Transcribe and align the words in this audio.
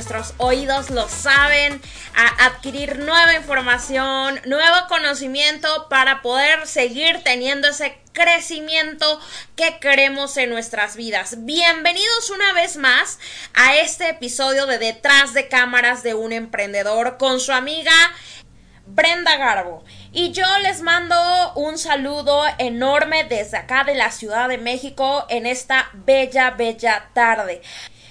Nuestros 0.00 0.32
oídos 0.38 0.88
lo 0.88 1.06
saben, 1.10 1.78
a 2.16 2.46
adquirir 2.46 3.00
nueva 3.00 3.34
información, 3.34 4.40
nuevo 4.46 4.76
conocimiento 4.88 5.88
para 5.90 6.22
poder 6.22 6.66
seguir 6.66 7.22
teniendo 7.22 7.68
ese 7.68 7.98
crecimiento 8.14 9.20
que 9.56 9.78
queremos 9.78 10.38
en 10.38 10.48
nuestras 10.48 10.96
vidas. 10.96 11.44
Bienvenidos 11.44 12.30
una 12.30 12.54
vez 12.54 12.78
más 12.78 13.18
a 13.52 13.76
este 13.76 14.08
episodio 14.08 14.64
de 14.64 14.78
Detrás 14.78 15.34
de 15.34 15.48
cámaras 15.48 16.02
de 16.02 16.14
un 16.14 16.32
emprendedor 16.32 17.18
con 17.18 17.38
su 17.38 17.52
amiga 17.52 17.92
Brenda 18.86 19.36
Garbo. 19.36 19.84
Y 20.12 20.32
yo 20.32 20.46
les 20.62 20.80
mando 20.80 21.14
un 21.56 21.76
saludo 21.76 22.42
enorme 22.56 23.24
desde 23.24 23.58
acá 23.58 23.84
de 23.84 23.96
la 23.96 24.10
Ciudad 24.10 24.48
de 24.48 24.56
México 24.56 25.26
en 25.28 25.44
esta 25.44 25.90
bella, 25.92 26.52
bella 26.52 27.10
tarde. 27.12 27.60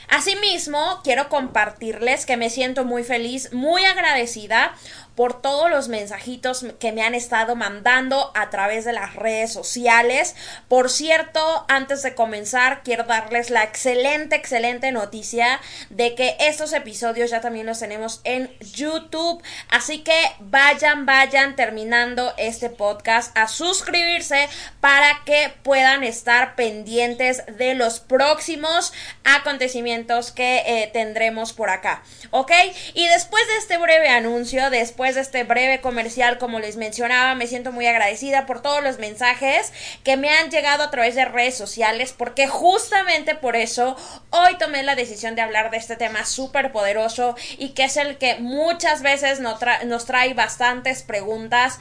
Asimismo, 0.10 1.02
quiero 1.04 1.30
compartirles 1.30 2.26
que 2.26 2.36
me 2.36 2.50
siento 2.50 2.84
muy 2.84 3.04
feliz, 3.04 3.54
muy 3.54 3.86
agradecida 3.86 4.74
por 5.20 5.42
todos 5.42 5.70
los 5.70 5.89
mensajitos 5.89 6.66
que 6.80 6.94
me 6.94 7.02
han 7.02 7.14
estado 7.14 7.58
mandando 7.58 8.31
a 8.36 8.50
través 8.50 8.86
de 8.86 8.94
las 8.94 9.17
redes 9.17 9.52
sociales. 9.52 10.34
Por 10.70 10.89
cierto, 10.89 11.66
antes 11.67 12.03
de 12.03 12.16
comenzar, 12.16 12.84
quiero 12.84 13.03
darles 13.03 13.50
la 13.50 13.64
excelente, 13.64 14.38
excelente 14.38 14.94
noticia 14.94 15.59
de 15.89 16.16
que 16.16 16.38
estos 16.39 16.72
episodios 16.72 17.31
ya 17.31 17.42
también 17.42 17.66
los 17.66 17.80
tenemos 17.80 18.22
en 18.23 18.50
YouTube. 18.61 19.44
Así 19.70 20.06
que 20.06 20.17
vayan, 20.39 21.06
vayan 21.06 21.58
terminando 21.58 22.33
este 22.38 22.70
podcast 22.70 23.38
a 23.38 23.50
suscribirse 23.50 24.48
para 24.80 25.23
que 25.26 25.54
puedan 25.64 26.06
estar 26.06 26.56
pendientes 26.56 27.44
de 27.58 27.76
los 27.76 28.00
próximos 28.00 28.94
acontecimientos 29.26 30.31
que 30.31 30.64
eh, 30.66 30.89
tendremos 30.94 31.52
por 31.52 31.70
acá. 31.70 32.04
¿Ok? 32.32 32.54
Y 32.94 33.05
después 33.10 33.45
de 33.48 33.58
este 33.58 33.77
breve 33.77 34.08
anuncio, 34.08 34.70
después 34.70 35.08
de 35.15 35.21
este 35.21 35.43
breve 35.43 35.81
comercial, 35.81 36.37
como 36.37 36.59
les 36.59 36.75
mencionaba, 36.75 37.36
me 37.36 37.47
siento 37.47 37.71
muy 37.71 37.87
agradecida 37.87 38.45
por 38.45 38.61
todos 38.61 38.83
los 38.83 38.99
mensajes 38.99 39.73
que 40.03 40.17
me 40.17 40.30
han 40.30 40.49
llegado 40.49 40.83
a 40.83 40.92
través 40.92 41.15
de 41.15 41.25
redes 41.25 41.58
sociales, 41.58 42.14
porque 42.17 42.47
justamente 42.47 43.36
por 43.36 43.55
eso 43.55 43.95
hoy 44.30 44.58
tomé 44.58 44.83
la 44.83 44.95
decisión 44.95 45.36
de 45.36 45.42
hablar 45.42 45.71
de 45.71 45.77
este 45.77 45.95
tema 45.95 46.25
súper 46.25 46.71
poderoso 46.71 47.36
y 47.58 47.70
que 47.70 47.86
es 47.86 47.97
el 47.97 48.17
que 48.17 48.36
muchas 48.36 49.02
veces 49.02 49.39
nos, 49.39 49.59
nos 49.86 50.05
trae 50.05 50.33
bastantes 50.33 51.03
preguntas, 51.03 51.80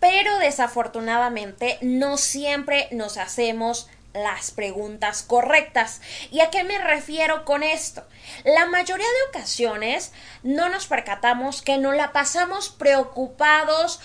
pero 0.00 0.38
desafortunadamente 0.38 1.78
no 1.80 2.16
siempre 2.16 2.88
nos 2.90 3.16
hacemos 3.16 3.88
las 4.16 4.50
preguntas 4.50 5.22
correctas. 5.22 6.00
¿Y 6.30 6.40
a 6.40 6.50
qué 6.50 6.64
me 6.64 6.78
refiero 6.78 7.44
con 7.44 7.62
esto? 7.62 8.04
La 8.44 8.66
mayoría 8.66 9.06
de 9.06 9.38
ocasiones 9.38 10.12
no 10.42 10.68
nos 10.68 10.86
percatamos 10.86 11.62
que 11.62 11.78
no 11.78 11.92
la 11.92 12.12
pasamos 12.12 12.68
preocupados 12.68 14.00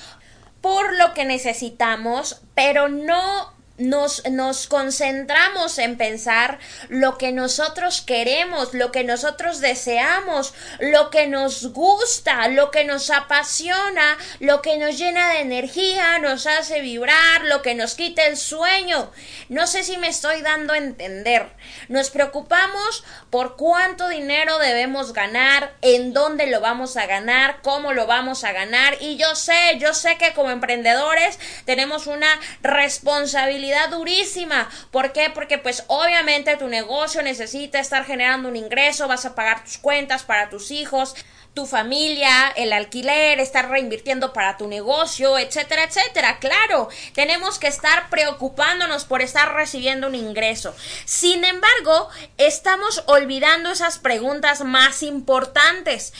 por 0.61 0.95
lo 0.97 1.13
que 1.13 1.25
necesitamos, 1.25 2.41
pero 2.53 2.87
no 2.87 3.53
nos, 3.81 4.23
nos, 4.29 4.67
concentramos 4.67 5.77
en 5.77 5.97
pensar 5.97 6.59
lo 6.89 7.17
que 7.17 7.31
nosotros 7.31 8.01
queremos, 8.01 8.73
lo 8.73 8.91
que 8.91 9.03
nosotros 9.03 9.59
deseamos, 9.59 10.53
lo 10.79 11.09
que 11.09 11.27
nos 11.27 11.73
gusta, 11.73 12.47
lo 12.47 12.71
que 12.71 12.83
nos 12.83 13.09
apasiona, 13.09 14.17
lo 14.39 14.61
que 14.61 14.77
nos 14.77 14.97
llena 14.97 15.33
de 15.33 15.41
energía, 15.41 16.19
nos 16.19 16.47
hace 16.47 16.81
vibrar, 16.81 17.45
lo 17.45 17.61
que 17.61 17.75
nos 17.75 17.95
quita 17.95 18.25
el 18.25 18.37
sueño. 18.37 19.11
No 19.49 19.67
sé 19.67 19.83
si 19.83 19.97
me 19.97 20.07
estoy 20.07 20.41
dando 20.41 20.73
a 20.73 20.77
entender. 20.77 21.49
Nos 21.87 22.09
preocupamos 22.09 23.03
por 23.29 23.55
cuánto 23.55 24.07
dinero 24.09 24.57
debemos 24.59 25.13
ganar, 25.13 25.73
en 25.81 26.13
dónde 26.13 26.47
lo 26.47 26.61
vamos 26.61 26.97
a 26.97 27.05
ganar, 27.05 27.61
cómo 27.61 27.93
lo 27.93 28.07
vamos 28.07 28.43
a 28.43 28.51
ganar. 28.51 28.97
Y 28.99 29.17
yo 29.17 29.35
sé, 29.35 29.77
yo 29.79 29.93
sé 29.93 30.17
que 30.17 30.33
como 30.33 30.51
emprendedores 30.51 31.39
tenemos 31.65 32.07
una 32.07 32.39
responsabilidad 32.61 33.70
durísima. 33.89 34.69
¿Por 34.91 35.11
qué? 35.13 35.29
Porque 35.29 35.57
pues 35.57 35.83
obviamente 35.87 36.57
tu 36.57 36.67
negocio 36.67 37.21
necesita 37.21 37.79
estar 37.79 38.05
generando 38.05 38.49
un 38.49 38.55
ingreso, 38.55 39.07
vas 39.07 39.25
a 39.25 39.35
pagar 39.35 39.63
tus 39.63 39.77
cuentas 39.77 40.23
para 40.23 40.49
tus 40.49 40.71
hijos, 40.71 41.15
tu 41.53 41.65
familia, 41.65 42.49
el 42.55 42.71
alquiler, 42.71 43.39
estar 43.39 43.69
reinvirtiendo 43.69 44.31
para 44.31 44.57
tu 44.57 44.67
negocio, 44.67 45.37
etcétera, 45.37 45.83
etcétera. 45.83 46.39
Claro, 46.39 46.87
tenemos 47.13 47.59
que 47.59 47.67
estar 47.67 48.09
preocupándonos 48.09 49.03
por 49.03 49.21
estar 49.21 49.53
recibiendo 49.53 50.07
un 50.07 50.15
ingreso. 50.15 50.73
Sin 51.05 51.43
embargo, 51.43 52.09
estamos 52.37 53.03
olvidando 53.07 53.71
esas 53.71 53.99
preguntas 53.99 54.61
más 54.61 55.03
importantes 55.03 56.13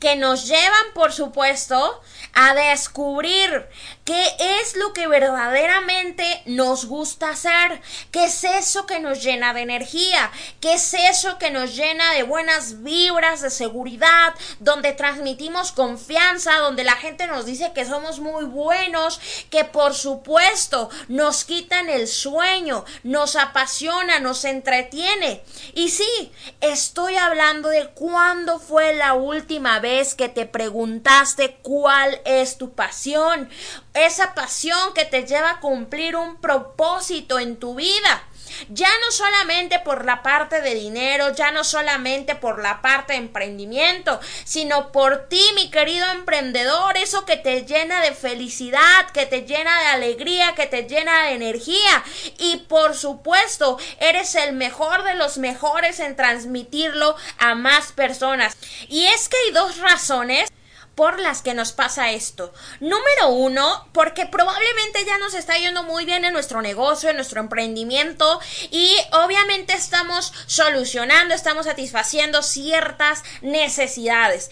que 0.00 0.16
nos 0.16 0.46
llevan, 0.46 0.92
por 0.94 1.12
supuesto, 1.12 2.00
a 2.34 2.54
descubrir 2.54 3.66
qué 4.04 4.26
es 4.60 4.76
lo 4.76 4.92
que 4.92 5.06
verdaderamente 5.06 6.42
nos 6.44 6.84
gusta 6.84 7.30
hacer, 7.30 7.80
qué 8.10 8.26
es 8.26 8.44
eso 8.44 8.86
que 8.86 9.00
nos 9.00 9.22
llena 9.22 9.54
de 9.54 9.62
energía, 9.62 10.30
qué 10.60 10.74
es 10.74 10.94
eso 10.94 11.38
que 11.38 11.50
nos 11.50 11.74
llena 11.74 12.12
de 12.12 12.24
buenas 12.24 12.82
vibras, 12.82 13.40
de 13.40 13.50
seguridad, 13.50 14.34
donde 14.60 14.92
transmitimos 14.92 15.72
confianza, 15.72 16.58
donde 16.58 16.84
la 16.84 16.96
gente 16.96 17.26
nos 17.26 17.46
dice 17.46 17.72
que 17.74 17.86
somos 17.86 18.20
muy 18.20 18.44
buenos, 18.44 19.18
que 19.50 19.64
por 19.64 19.94
supuesto 19.94 20.90
nos 21.08 21.44
quitan 21.44 21.88
el 21.88 22.06
sueño, 22.06 22.84
nos 23.02 23.34
apasiona, 23.34 24.18
nos 24.20 24.44
entretiene. 24.44 25.42
Y 25.74 25.88
sí, 25.88 26.32
estoy 26.60 27.16
hablando 27.16 27.70
de 27.70 27.88
cuándo 27.88 28.58
fue 28.58 28.94
la 28.94 29.14
última 29.14 29.80
vez 29.80 29.85
que 30.16 30.28
te 30.28 30.46
preguntaste 30.46 31.58
cuál 31.62 32.20
es 32.24 32.58
tu 32.58 32.72
pasión, 32.72 33.48
esa 33.94 34.34
pasión 34.34 34.94
que 34.94 35.04
te 35.04 35.24
lleva 35.24 35.50
a 35.50 35.60
cumplir 35.60 36.16
un 36.16 36.36
propósito 36.36 37.38
en 37.38 37.56
tu 37.56 37.76
vida. 37.76 38.24
Ya 38.68 38.90
no 39.04 39.10
solamente 39.10 39.78
por 39.80 40.04
la 40.04 40.22
parte 40.22 40.60
de 40.60 40.74
dinero, 40.74 41.34
ya 41.34 41.50
no 41.50 41.64
solamente 41.64 42.34
por 42.34 42.62
la 42.62 42.82
parte 42.82 43.12
de 43.12 43.18
emprendimiento, 43.18 44.20
sino 44.44 44.92
por 44.92 45.28
ti, 45.28 45.42
mi 45.54 45.70
querido 45.70 46.06
emprendedor, 46.12 46.96
eso 46.96 47.24
que 47.24 47.36
te 47.36 47.64
llena 47.64 48.00
de 48.00 48.12
felicidad, 48.12 49.10
que 49.12 49.26
te 49.26 49.42
llena 49.42 49.80
de 49.80 49.86
alegría, 49.86 50.54
que 50.54 50.66
te 50.66 50.84
llena 50.84 51.24
de 51.24 51.32
energía. 51.32 52.04
Y 52.38 52.56
por 52.68 52.94
supuesto, 52.94 53.78
eres 54.00 54.34
el 54.34 54.52
mejor 54.52 55.04
de 55.04 55.14
los 55.14 55.38
mejores 55.38 56.00
en 56.00 56.16
transmitirlo 56.16 57.16
a 57.38 57.54
más 57.54 57.92
personas. 57.92 58.56
Y 58.88 59.06
es 59.06 59.28
que 59.28 59.36
hay 59.36 59.52
dos 59.52 59.78
razones 59.78 60.50
por 60.96 61.20
las 61.20 61.42
que 61.42 61.54
nos 61.54 61.70
pasa 61.70 62.10
esto. 62.10 62.52
Número 62.80 63.28
uno, 63.28 63.86
porque 63.92 64.26
probablemente 64.26 65.04
ya 65.04 65.18
nos 65.18 65.34
está 65.34 65.56
yendo 65.56 65.84
muy 65.84 66.04
bien 66.06 66.24
en 66.24 66.32
nuestro 66.32 66.62
negocio, 66.62 67.10
en 67.10 67.16
nuestro 67.16 67.38
emprendimiento 67.38 68.40
y 68.72 68.96
obviamente 69.12 69.74
estamos 69.74 70.32
solucionando, 70.46 71.34
estamos 71.34 71.66
satisfaciendo 71.66 72.42
ciertas 72.42 73.22
necesidades. 73.42 74.50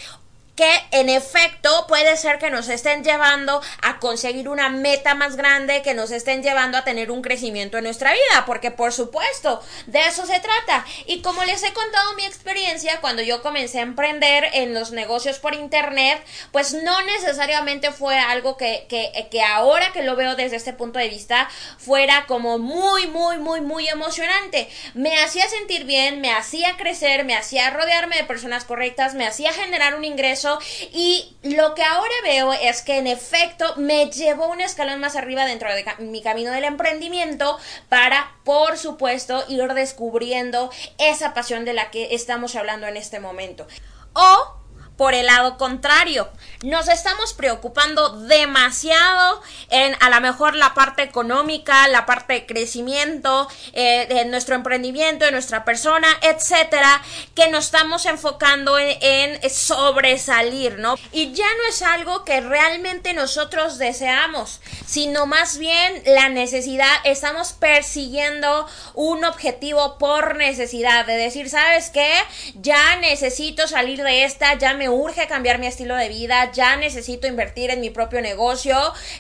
Que 0.57 0.71
en 0.93 1.09
efecto 1.09 1.87
puede 1.89 2.17
ser 2.17 2.39
que 2.39 2.51
nos 2.51 2.69
estén 2.69 3.03
llevando 3.03 3.61
a 3.83 3.99
conseguir 3.99 4.49
una 4.49 4.69
meta 4.69 5.15
más 5.15 5.37
grande, 5.37 5.83
que 5.83 5.95
nos 5.95 6.11
estén 6.11 6.43
llevando 6.43 6.79
a 6.79 6.85
tener 6.85 7.11
un 7.11 7.23
crecimiento 7.23 7.79
en 7.79 7.85
nuestra 7.85 8.13
vida, 8.13 8.45
porque 8.47 8.71
por 8.71 8.93
supuesto, 8.93 9.63
de 9.87 10.07
eso 10.07 10.27
se 10.27 10.41
trata. 10.41 10.85
Y 11.07 11.23
como 11.23 11.45
les 11.45 11.63
he 11.63 11.73
contado 11.73 12.15
mi 12.15 12.25
experiencia 12.25 13.01
cuando 13.01 13.23
yo 13.23 13.43
comencé 13.43 13.81
a 13.81 13.83
emprender 13.83 14.49
en 14.53 14.75
los 14.75 14.93
negocios 14.93 15.39
por 15.39 15.55
internet, 15.55 16.23
pues 16.53 16.73
no 16.73 17.03
necesariamente 17.03 17.91
fue 17.91 18.19
algo 18.19 18.57
que, 18.57 18.87
que, 18.89 19.29
que 19.31 19.43
ahora 19.43 19.93
que 19.93 20.03
lo 20.03 20.15
veo 20.15 20.37
desde 20.37 20.57
este 20.57 20.73
punto 20.73 20.99
de 20.99 21.09
vista 21.09 21.49
fuera 21.79 22.27
como 22.27 22.59
muy, 22.59 23.09
muy, 23.09 23.39
muy, 23.39 23.61
muy 23.61 23.89
emocionante. 23.89 24.69
Me 24.95 25.21
hacía 25.21 25.49
sentir 25.49 25.85
bien, 25.85 26.21
me 26.21 26.33
hacía 26.33 26.77
crecer, 26.77 27.25
me 27.25 27.35
hacía 27.35 27.71
rodearme 27.71 28.17
de 28.17 28.25
personas 28.25 28.65
correctas, 28.65 29.15
me 29.15 29.27
hacía 29.27 29.53
generar 29.53 29.97
un 29.97 30.05
ingreso 30.05 30.44
y 30.93 31.37
lo 31.43 31.75
que 31.75 31.83
ahora 31.83 32.15
veo 32.23 32.53
es 32.53 32.83
que 32.83 32.99
en 32.99 33.07
efecto 33.07 33.75
me 33.77 34.11
llevó 34.11 34.49
un 34.49 34.61
escalón 34.61 35.01
más 35.01 35.17
arriba 35.17 35.45
dentro 35.47 35.73
de 35.75 35.85
mi 35.99 36.23
camino 36.23 36.51
del 36.51 36.65
emprendimiento 36.65 37.59
para, 37.89 38.37
por 38.45 38.77
supuesto, 38.77 39.45
ir 39.49 39.73
descubriendo 39.75 40.71
esa 40.99 41.35
pasión 41.35 41.65
de 41.65 41.73
la 41.73 41.91
que 41.91 42.15
estamos 42.15 42.57
hablando 42.57 42.87
en 42.87 42.97
este 42.97 43.21
momento. 43.21 43.67
O 44.15 44.64
por 44.97 45.15
el 45.15 45.27
lado 45.27 45.57
contrario. 45.59 46.29
Nos 46.63 46.89
estamos 46.89 47.35
preocupando 47.35 48.21
demasiado 48.27 49.43
en 49.71 49.97
a 50.01 50.09
lo 50.09 50.21
mejor 50.21 50.55
la 50.55 50.73
parte 50.73 51.03
económica, 51.03 51.89
la 51.89 52.07
parte 52.07 52.35
de 52.35 52.47
crecimiento 52.47 53.49
eh, 53.73 54.07
de 54.09 54.25
nuestro 54.27 54.55
emprendimiento, 54.55 55.25
de 55.25 55.33
nuestra 55.33 55.65
persona, 55.65 56.09
etcétera, 56.23 57.03
que 57.35 57.49
nos 57.49 57.67
estamos 57.67 58.07
enfocando 58.07 58.79
en, 58.79 58.97
en, 59.01 59.51
sobresalir, 59.51 60.79
¿no? 60.79 60.97
Y 61.13 61.33
ya 61.33 61.47
no 61.47 61.69
es 61.69 61.83
algo 61.83 62.25
que 62.25 62.41
realmente 62.41 63.13
nosotros 63.13 63.79
deseamos, 63.79 64.61
sino 64.87 65.27
más 65.27 65.59
bien 65.59 66.03
la 66.07 66.29
necesidad, 66.29 66.95
estamos 67.05 67.53
persiguiendo 67.53 68.67
un 68.95 69.25
objetivo 69.25 69.99
por 69.99 70.37
necesidad, 70.37 71.05
de 71.05 71.17
decir, 71.17 71.51
¿sabes 71.51 71.91
qué? 71.91 72.11
Ya 72.55 72.97
necesito 72.97 73.69
salir 73.69 74.03
de 74.03 74.25
esta, 74.25 74.55
ya 74.55 74.75
me 74.75 74.84
urge 74.89 75.27
cambiar 75.27 75.59
mi 75.59 75.67
estilo 75.67 75.97
de 75.97 76.09
vida, 76.09 76.51
ya 76.53 76.77
necesito 76.77 77.27
invertir 77.27 77.71
en 77.71 77.81
mi 77.81 77.91
propio 77.91 78.21
negocio, 78.21 78.77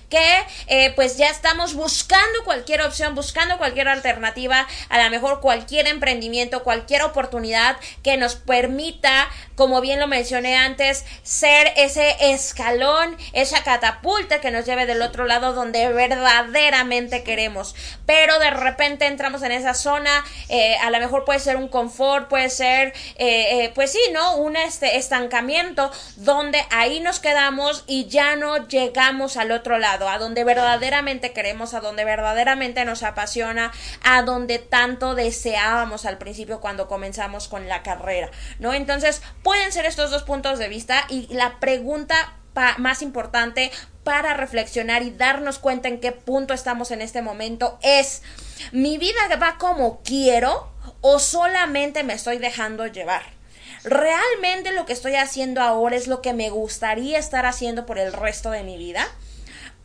que 0.08 0.44
eh, 0.66 0.93
pues 0.94 1.16
ya 1.16 1.28
estamos 1.28 1.75
buscando 1.75 2.44
cualquier 2.44 2.82
opción, 2.82 3.14
buscando 3.14 3.58
cualquier 3.58 3.88
alternativa, 3.88 4.66
a 4.88 5.02
lo 5.02 5.11
mejor 5.11 5.40
cualquier 5.40 5.87
emprendimiento, 5.87 6.62
cualquier 6.62 7.02
oportunidad 7.02 7.76
que 8.02 8.16
nos 8.16 8.34
permita, 8.34 9.28
como 9.56 9.81
bien 9.81 10.00
lo 10.00 10.06
mencioné 10.06 10.56
antes, 10.56 11.05
ser 11.22 11.72
ese 11.76 12.17
escalón, 12.32 13.17
esa 13.32 13.62
catapulta 13.62 14.40
que 14.40 14.50
nos 14.50 14.64
lleve 14.67 14.87
del 14.87 15.02
otro 15.02 15.26
lado 15.26 15.52
donde 15.52 15.88
verdaderamente 15.93 17.22
queremos. 17.22 17.75
Pero 18.06 18.38
de 18.38 18.50
repente 18.50 19.06
entramos 19.06 19.43
en 19.43 19.52
esa 19.52 19.75
zona, 19.75 20.25
eh, 20.49 20.76
a 20.82 20.90
lo 20.90 20.99
mejor 20.99 21.25
puede 21.25 21.38
ser 21.38 21.56
un 21.56 21.69
confort, 21.69 22.28
puede 22.28 22.50
ser, 22.50 22.93
eh, 23.17 23.70
pues 23.75 23.93
sí, 23.93 24.00
¿no? 24.12 24.37
Un 24.37 24.56
este, 24.56 24.96
estancamiento 24.96 25.54
donde 26.17 26.65
ahí 26.71 27.01
nos 27.01 27.21
quedamos 27.21 27.85
y 27.87 28.06
ya 28.06 28.37
no 28.37 28.67
llegamos 28.67 29.37
al 29.37 29.53
otro 29.53 29.79
lado, 29.79 30.09
a 30.09 30.19
donde 30.19 30.45
verdaderamente 30.45 31.33
queremos, 31.33 31.75
a 31.75 31.81
donde 31.81 32.05
verdaderamente 32.05 32.85
nos 32.85 33.03
apasiona, 33.03 33.73
a 34.03 34.23
donde 34.23 34.59
tanto 34.59 35.15
deseábamos 35.15 36.06
al 36.06 36.19
principio 36.19 36.61
cuando 36.61 36.89
comenzamos 36.89 37.49
con 37.49 37.69
la 37.69 37.83
carrera, 37.83 38.31
¿no? 38.59 38.73
Entonces, 38.73 39.23
pueden 39.43 39.71
ser 39.73 39.87
estos 39.87 40.11
dos 40.11 40.25
puntos 40.25 40.59
de 40.59 40.69
vista 40.69 41.05
y 41.09 41.33
la 41.33 41.61
pregunta 41.61 42.35
más 42.79 43.03
importante 43.03 43.71
para 44.05 44.35
reflexionar 44.35 45.03
y 45.03 45.11
darnos 45.11 45.59
cuenta 45.59 45.89
en 45.89 46.01
qué 46.01 46.12
punto 46.12 46.55
estamos 46.55 46.91
en 46.91 47.01
este 47.01 47.23
momento 47.23 47.79
es, 47.83 48.23
¿mi 48.73 48.99
vida 48.99 49.19
va 49.41 49.56
como 49.59 50.01
quiero 50.03 50.71
o 51.01 51.19
solamente 51.19 52.05
me 52.05 52.15
estoy 52.15 52.39
dejando 52.39 52.87
llevar? 52.87 53.23
¿Realmente 53.84 54.72
lo 54.72 54.86
que 54.86 54.92
estoy 54.92 55.14
haciendo 55.14 55.60
ahora 55.60 55.96
es 55.96 56.08
lo 56.08 56.22
que 56.22 56.32
me 56.32 56.50
gustaría 56.50 57.19
estar 57.19 57.46
haciendo 57.46 57.86
por 57.86 57.98
el 57.98 58.12
resto 58.12 58.50
de 58.50 58.62
mi 58.62 58.76
vida? 58.76 59.06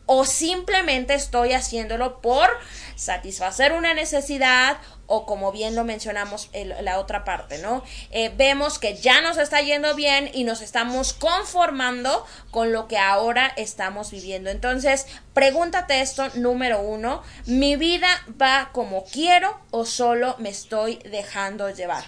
¿O 0.06 0.24
simplemente 0.24 1.14
estoy 1.14 1.52
haciéndolo 1.52 2.20
por 2.20 2.50
satisfacer 2.96 3.72
una 3.72 3.94
necesidad 3.94 4.78
o 5.06 5.26
como 5.26 5.50
bien 5.52 5.74
lo 5.74 5.84
mencionamos 5.84 6.50
en 6.52 6.84
la 6.84 6.98
otra 6.98 7.24
parte, 7.24 7.58
¿no? 7.58 7.82
Eh, 8.10 8.32
vemos 8.36 8.78
que 8.78 8.96
ya 8.96 9.20
nos 9.20 9.38
está 9.38 9.60
yendo 9.60 9.94
bien 9.94 10.30
y 10.32 10.44
nos 10.44 10.60
estamos 10.60 11.12
conformando 11.12 12.24
con 12.50 12.72
lo 12.72 12.86
que 12.88 12.98
ahora 12.98 13.52
estamos 13.56 14.10
viviendo. 14.10 14.50
Entonces, 14.50 15.06
pregúntate 15.34 16.00
esto, 16.00 16.28
número 16.34 16.80
uno, 16.80 17.22
¿mi 17.46 17.74
vida 17.76 18.08
va 18.40 18.70
como 18.72 19.04
quiero 19.04 19.60
o 19.70 19.84
solo 19.84 20.36
me 20.38 20.50
estoy 20.50 20.96
dejando 21.10 21.70
llevar? 21.70 22.04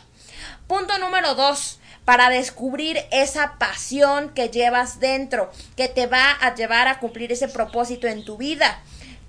Punto 0.66 0.96
número 0.98 1.34
dos, 1.34 1.80
para 2.12 2.28
descubrir 2.28 2.98
esa 3.10 3.56
pasión 3.58 4.34
que 4.34 4.50
llevas 4.50 5.00
dentro, 5.00 5.50
que 5.78 5.88
te 5.88 6.06
va 6.06 6.30
a 6.30 6.54
llevar 6.54 6.86
a 6.86 6.98
cumplir 6.98 7.32
ese 7.32 7.48
propósito 7.48 8.06
en 8.06 8.22
tu 8.22 8.36
vida. 8.36 8.82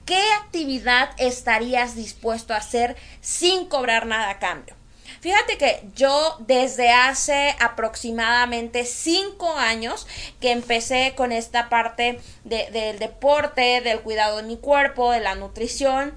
¿Qué 0.05 0.21
actividad 0.41 1.11
estarías 1.17 1.95
dispuesto 1.95 2.53
a 2.53 2.57
hacer 2.57 2.97
sin 3.21 3.69
cobrar 3.69 4.05
nada 4.05 4.31
a 4.31 4.39
cambio? 4.39 4.75
Fíjate 5.21 5.57
que 5.57 5.81
yo 5.95 6.35
desde 6.39 6.91
hace 6.91 7.55
aproximadamente 7.61 8.83
cinco 8.83 9.55
años 9.55 10.05
que 10.41 10.51
empecé 10.51 11.13
con 11.15 11.31
esta 11.31 11.69
parte 11.69 12.19
del 12.43 12.99
deporte, 12.99 13.79
del 13.79 14.01
cuidado 14.01 14.35
de 14.35 14.43
mi 14.43 14.57
cuerpo, 14.57 15.11
de 15.11 15.21
la 15.21 15.35
nutrición, 15.35 16.13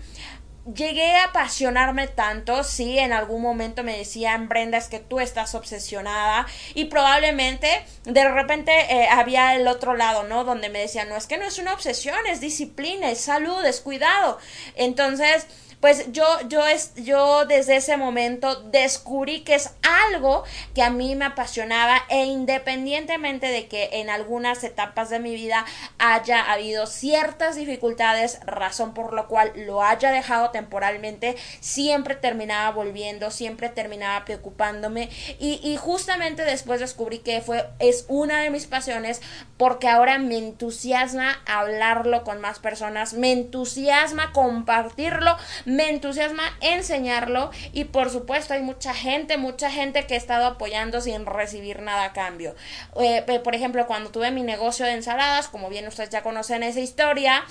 llegué 0.74 1.16
a 1.16 1.24
apasionarme 1.24 2.08
tanto, 2.08 2.64
sí, 2.64 2.98
en 2.98 3.12
algún 3.12 3.42
momento 3.42 3.82
me 3.82 3.96
decían, 3.96 4.48
Brenda, 4.48 4.78
es 4.78 4.88
que 4.88 4.98
tú 4.98 5.20
estás 5.20 5.54
obsesionada 5.54 6.46
y 6.74 6.86
probablemente 6.86 7.84
de 8.04 8.28
repente 8.28 8.72
eh, 8.72 9.08
había 9.08 9.54
el 9.54 9.68
otro 9.68 9.94
lado, 9.94 10.24
¿no? 10.24 10.44
Donde 10.44 10.68
me 10.68 10.80
decían, 10.80 11.08
no, 11.08 11.16
es 11.16 11.26
que 11.26 11.38
no 11.38 11.44
es 11.44 11.58
una 11.58 11.72
obsesión, 11.72 12.18
es 12.28 12.40
disciplina, 12.40 13.10
es 13.10 13.20
salud, 13.20 13.64
es 13.64 13.80
cuidado. 13.80 14.38
Entonces, 14.74 15.46
pues 15.80 16.10
yo, 16.12 16.24
yo, 16.48 16.66
es, 16.66 16.94
yo 16.96 17.44
desde 17.44 17.76
ese 17.76 17.96
momento 17.96 18.56
descubrí 18.62 19.40
que 19.40 19.54
es 19.54 19.70
algo 19.82 20.44
que 20.74 20.82
a 20.82 20.90
mí 20.90 21.14
me 21.14 21.26
apasionaba 21.26 22.02
e 22.08 22.24
independientemente 22.24 23.46
de 23.46 23.68
que 23.68 23.90
en 23.92 24.10
algunas 24.10 24.64
etapas 24.64 25.10
de 25.10 25.18
mi 25.18 25.34
vida 25.34 25.64
haya 25.98 26.50
habido 26.50 26.86
ciertas 26.86 27.56
dificultades, 27.56 28.40
razón 28.46 28.94
por 28.94 29.12
la 29.12 29.24
cual 29.24 29.52
lo 29.54 29.82
haya 29.82 30.10
dejado 30.10 30.50
temporalmente, 30.50 31.36
siempre 31.60 32.14
terminaba 32.14 32.70
volviendo, 32.70 33.30
siempre 33.30 33.68
terminaba 33.68 34.24
preocupándome. 34.24 35.10
Y, 35.38 35.60
y 35.62 35.76
justamente 35.76 36.42
después 36.42 36.80
descubrí 36.80 37.18
que 37.18 37.40
fue, 37.40 37.66
es 37.78 38.06
una 38.08 38.40
de 38.40 38.50
mis 38.50 38.66
pasiones 38.66 39.20
porque 39.56 39.88
ahora 39.88 40.18
me 40.18 40.36
entusiasma 40.38 41.38
hablarlo 41.46 42.24
con 42.24 42.40
más 42.40 42.58
personas, 42.58 43.14
me 43.14 43.32
entusiasma 43.32 44.32
compartirlo, 44.32 45.36
entusiasma 45.84 46.42
enseñarlo 46.60 47.50
y 47.72 47.84
por 47.84 48.10
supuesto 48.10 48.54
hay 48.54 48.62
mucha 48.62 48.94
gente, 48.94 49.36
mucha 49.36 49.70
gente 49.70 50.06
que 50.06 50.14
ha 50.14 50.16
estado 50.16 50.46
apoyando 50.46 51.00
sin 51.00 51.26
recibir 51.26 51.80
nada 51.80 52.04
a 52.04 52.12
cambio. 52.12 52.54
Eh, 53.00 53.24
por 53.42 53.54
ejemplo, 53.54 53.86
cuando 53.86 54.10
tuve 54.10 54.30
mi 54.30 54.42
negocio 54.42 54.86
de 54.86 54.92
ensaladas, 54.92 55.48
como 55.48 55.68
bien 55.68 55.86
ustedes 55.86 56.10
ya 56.10 56.22
conocen 56.22 56.62
esa 56.62 56.80
historia, 56.80 57.44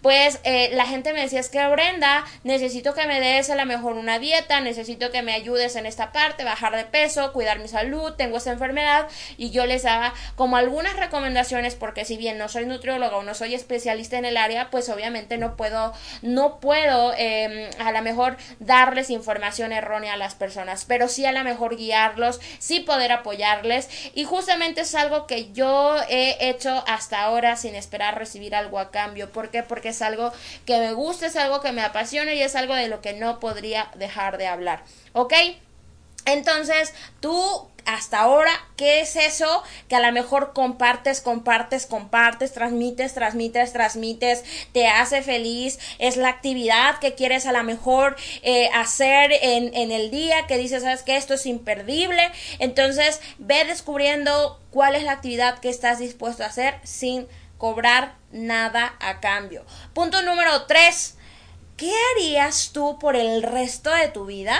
pues 0.00 0.40
eh, 0.44 0.70
la 0.74 0.86
gente 0.86 1.12
me 1.12 1.22
decía 1.22 1.40
es 1.40 1.48
que 1.48 1.66
Brenda, 1.68 2.24
necesito 2.44 2.94
que 2.94 3.06
me 3.06 3.20
des 3.20 3.50
a 3.50 3.56
lo 3.56 3.66
mejor 3.66 3.94
una 3.94 4.18
dieta, 4.18 4.60
necesito 4.60 5.10
que 5.10 5.22
me 5.22 5.32
ayudes 5.32 5.76
en 5.76 5.86
esta 5.86 6.12
parte, 6.12 6.44
bajar 6.44 6.76
de 6.76 6.84
peso, 6.84 7.32
cuidar 7.32 7.58
mi 7.58 7.68
salud, 7.68 8.12
tengo 8.14 8.38
esa 8.38 8.52
enfermedad 8.52 9.08
y 9.36 9.50
yo 9.50 9.66
les 9.66 9.84
daba 9.84 10.12
como 10.36 10.56
algunas 10.56 10.96
recomendaciones 10.96 11.74
porque 11.74 12.04
si 12.04 12.16
bien 12.16 12.38
no 12.38 12.48
soy 12.48 12.66
nutrióloga 12.66 13.16
o 13.16 13.22
no 13.22 13.34
soy 13.34 13.54
especialista 13.54 14.18
en 14.18 14.24
el 14.24 14.36
área, 14.36 14.70
pues 14.70 14.88
obviamente 14.88 15.38
no 15.38 15.56
puedo, 15.56 15.92
no 16.22 16.60
puedo 16.60 17.12
eh, 17.16 17.61
a 17.78 17.92
lo 17.92 18.02
mejor 18.02 18.36
darles 18.60 19.10
información 19.10 19.72
errónea 19.72 20.14
a 20.14 20.16
las 20.16 20.34
personas, 20.34 20.84
pero 20.84 21.08
sí 21.08 21.24
a 21.26 21.32
lo 21.32 21.44
mejor 21.44 21.76
guiarlos, 21.76 22.40
sí 22.58 22.80
poder 22.80 23.12
apoyarles 23.12 23.88
y 24.14 24.24
justamente 24.24 24.82
es 24.82 24.94
algo 24.94 25.26
que 25.26 25.52
yo 25.52 25.96
he 26.08 26.48
hecho 26.48 26.84
hasta 26.86 27.22
ahora 27.22 27.56
sin 27.56 27.74
esperar 27.74 28.18
recibir 28.18 28.54
algo 28.54 28.78
a 28.78 28.90
cambio. 28.90 29.30
¿Por 29.30 29.50
qué? 29.50 29.62
Porque 29.62 29.90
es 29.90 30.02
algo 30.02 30.32
que 30.66 30.78
me 30.78 30.92
gusta, 30.92 31.26
es 31.26 31.36
algo 31.36 31.60
que 31.60 31.72
me 31.72 31.82
apasiona 31.82 32.34
y 32.34 32.42
es 32.42 32.56
algo 32.56 32.74
de 32.74 32.88
lo 32.88 33.00
que 33.00 33.12
no 33.12 33.40
podría 33.40 33.90
dejar 33.94 34.38
de 34.38 34.46
hablar. 34.46 34.82
¿Ok? 35.12 35.34
Entonces, 36.24 36.94
tú 37.20 37.68
hasta 37.86 38.20
ahora, 38.20 38.50
¿qué 38.76 39.00
es 39.00 39.16
eso 39.16 39.62
que 39.88 39.96
a 39.96 40.00
lo 40.00 40.12
mejor 40.12 40.52
compartes, 40.52 41.20
compartes, 41.20 41.86
compartes, 41.86 42.52
transmites, 42.52 43.14
transmites, 43.14 43.72
transmites, 43.72 44.44
te 44.72 44.88
hace 44.88 45.22
feliz? 45.22 45.78
Es 45.98 46.16
la 46.16 46.28
actividad 46.28 46.98
que 46.98 47.14
quieres 47.14 47.46
a 47.46 47.52
lo 47.52 47.62
mejor 47.64 48.16
eh, 48.42 48.70
hacer 48.74 49.32
en, 49.42 49.74
en 49.74 49.92
el 49.92 50.10
día, 50.10 50.46
que 50.46 50.58
dices, 50.58 50.82
sabes 50.82 51.02
que 51.02 51.16
esto 51.16 51.34
es 51.34 51.46
imperdible. 51.46 52.30
Entonces, 52.58 53.20
ve 53.38 53.64
descubriendo 53.64 54.60
cuál 54.70 54.94
es 54.94 55.04
la 55.04 55.12
actividad 55.12 55.58
que 55.58 55.68
estás 55.68 55.98
dispuesto 55.98 56.42
a 56.42 56.46
hacer 56.46 56.80
sin 56.84 57.26
cobrar 57.58 58.16
nada 58.32 58.96
a 59.00 59.20
cambio. 59.20 59.64
Punto 59.94 60.22
número 60.22 60.66
tres. 60.66 61.16
¿Qué 61.76 61.92
harías 62.12 62.70
tú 62.72 62.98
por 62.98 63.16
el 63.16 63.42
resto 63.42 63.92
de 63.94 64.08
tu 64.08 64.26
vida? 64.26 64.58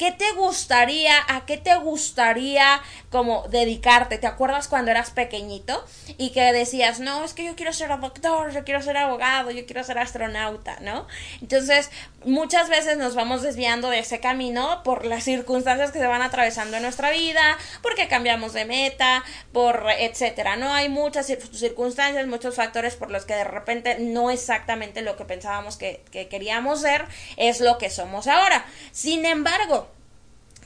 ¿Qué 0.00 0.12
te 0.12 0.32
gustaría, 0.32 1.12
a 1.28 1.44
qué 1.44 1.58
te 1.58 1.74
gustaría 1.74 2.80
como 3.10 3.46
dedicarte? 3.48 4.16
¿Te 4.16 4.26
acuerdas 4.26 4.66
cuando 4.66 4.90
eras 4.90 5.10
pequeñito 5.10 5.84
y 6.16 6.30
que 6.30 6.54
decías, 6.54 7.00
no, 7.00 7.22
es 7.22 7.34
que 7.34 7.44
yo 7.44 7.54
quiero 7.54 7.74
ser 7.74 7.90
doctor, 8.00 8.50
yo 8.50 8.64
quiero 8.64 8.80
ser 8.80 8.96
abogado, 8.96 9.50
yo 9.50 9.66
quiero 9.66 9.84
ser 9.84 9.98
astronauta, 9.98 10.78
¿no? 10.80 11.06
Entonces, 11.42 11.90
muchas 12.24 12.70
veces 12.70 12.96
nos 12.96 13.14
vamos 13.14 13.42
desviando 13.42 13.90
de 13.90 13.98
ese 13.98 14.20
camino 14.20 14.82
por 14.84 15.04
las 15.04 15.24
circunstancias 15.24 15.92
que 15.92 15.98
se 15.98 16.06
van 16.06 16.22
atravesando 16.22 16.78
en 16.78 16.82
nuestra 16.82 17.10
vida, 17.10 17.58
porque 17.82 18.08
cambiamos 18.08 18.54
de 18.54 18.64
meta, 18.64 19.22
por 19.52 19.84
etcétera, 19.98 20.56
¿no? 20.56 20.72
Hay 20.72 20.88
muchas 20.88 21.26
circunstancias, 21.26 22.26
muchos 22.26 22.54
factores 22.54 22.96
por 22.96 23.10
los 23.10 23.26
que 23.26 23.34
de 23.34 23.44
repente 23.44 23.98
no 23.98 24.30
exactamente 24.30 25.02
lo 25.02 25.18
que 25.18 25.26
pensábamos 25.26 25.76
que, 25.76 26.02
que 26.10 26.28
queríamos 26.28 26.80
ser 26.80 27.04
es 27.36 27.60
lo 27.60 27.76
que 27.76 27.90
somos 27.90 28.28
ahora. 28.28 28.64
Sin 28.92 29.26
embargo, 29.26 29.89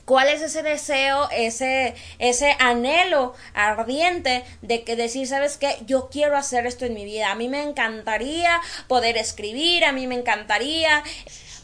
¿Cuál 0.05 0.29
es 0.29 0.41
ese 0.43 0.61
deseo, 0.61 1.27
ese, 1.31 1.95
ese 2.19 2.55
anhelo 2.59 3.33
ardiente 3.55 4.43
de 4.61 4.83
que 4.83 4.95
decir, 4.95 5.27
sabes 5.27 5.57
qué, 5.57 5.77
yo 5.87 6.09
quiero 6.11 6.37
hacer 6.37 6.67
esto 6.67 6.85
en 6.85 6.93
mi 6.93 7.05
vida? 7.05 7.31
A 7.31 7.35
mí 7.35 7.49
me 7.49 7.63
encantaría 7.63 8.61
poder 8.87 9.17
escribir, 9.17 9.83
a 9.83 9.91
mí 9.91 10.05
me 10.05 10.13
encantaría 10.13 11.03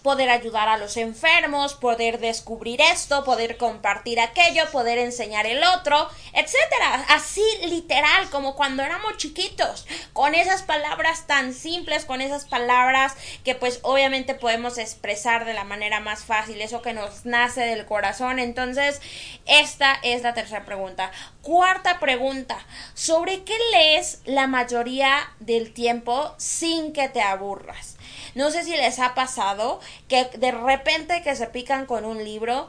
poder 0.03 0.29
ayudar 0.29 0.67
a 0.67 0.77
los 0.77 0.97
enfermos, 0.97 1.75
poder 1.75 2.19
descubrir 2.19 2.81
esto, 2.81 3.23
poder 3.23 3.57
compartir 3.57 4.19
aquello, 4.19 4.69
poder 4.71 4.97
enseñar 4.97 5.45
el 5.45 5.63
otro, 5.63 6.09
etcétera. 6.33 7.05
Así 7.09 7.43
literal, 7.65 8.29
como 8.29 8.55
cuando 8.55 8.83
éramos 8.83 9.17
chiquitos, 9.17 9.85
con 10.13 10.35
esas 10.35 10.63
palabras 10.63 11.27
tan 11.27 11.53
simples, 11.53 12.05
con 12.05 12.21
esas 12.21 12.45
palabras 12.45 13.13
que 13.43 13.55
pues 13.55 13.79
obviamente 13.83 14.33
podemos 14.33 14.77
expresar 14.77 15.45
de 15.45 15.53
la 15.53 15.63
manera 15.63 15.99
más 15.99 16.23
fácil, 16.23 16.61
eso 16.61 16.81
que 16.81 16.93
nos 16.93 17.25
nace 17.25 17.61
del 17.61 17.85
corazón. 17.85 18.39
Entonces, 18.39 19.01
esta 19.45 19.99
es 20.03 20.23
la 20.23 20.33
tercera 20.33 20.65
pregunta. 20.65 21.11
Cuarta 21.41 21.99
pregunta, 21.99 22.57
¿sobre 22.93 23.43
qué 23.43 23.57
lees 23.71 24.21
la 24.25 24.47
mayoría 24.47 25.31
del 25.39 25.73
tiempo 25.73 26.33
sin 26.37 26.93
que 26.93 27.09
te 27.09 27.21
aburras? 27.21 27.97
No 28.35 28.51
sé 28.51 28.63
si 28.63 28.71
les 28.71 28.99
ha 28.99 29.13
pasado 29.13 29.79
que 30.07 30.25
de 30.37 30.51
repente 30.51 31.21
que 31.23 31.35
se 31.35 31.47
pican 31.47 31.85
con 31.85 32.05
un 32.05 32.23
libro 32.23 32.67